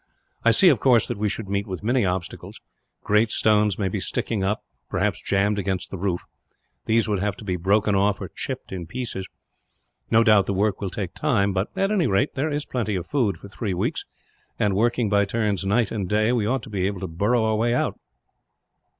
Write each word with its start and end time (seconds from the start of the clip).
"I 0.43 0.49
see, 0.49 0.69
of 0.69 0.79
course, 0.79 1.05
that 1.05 1.19
we 1.19 1.29
should 1.29 1.47
meet 1.47 1.67
with 1.67 1.83
many 1.83 2.03
obstacles. 2.05 2.59
Great 3.03 3.29
stones 3.31 3.77
may 3.77 3.87
be 3.87 3.99
sticking 3.99 4.43
up, 4.43 4.63
perhaps 4.89 5.21
jammed 5.21 5.59
against 5.59 5.91
the 5.91 5.97
roof; 5.99 6.25
these 6.87 7.07
would 7.07 7.19
have 7.19 7.35
to 7.37 7.45
be 7.45 7.55
broken 7.55 7.93
off, 7.93 8.19
or 8.19 8.27
chipped 8.27 8.71
in 8.71 8.87
pieces. 8.87 9.27
No 10.09 10.23
doubt 10.23 10.47
the 10.47 10.55
work 10.55 10.81
will 10.81 10.89
take 10.89 11.13
time 11.13 11.53
but, 11.53 11.69
at 11.75 11.91
any 11.91 12.07
rate, 12.07 12.33
there 12.33 12.49
is 12.49 12.65
plenty 12.65 12.95
of 12.95 13.05
food 13.05 13.37
for 13.37 13.47
three 13.47 13.75
weeks 13.75 14.03
and, 14.57 14.75
working 14.75 15.07
by 15.07 15.23
turns 15.23 15.65
night 15.67 15.91
and 15.91 16.09
day, 16.09 16.31
we 16.31 16.47
ought 16.47 16.63
to 16.63 16.71
be 16.71 16.87
able 16.87 17.01
to 17.01 17.07
burrow 17.07 17.45
our 17.45 17.55
way 17.55 17.71
out. 17.75 17.99